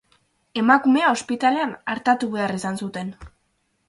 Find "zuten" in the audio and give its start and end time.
2.85-3.13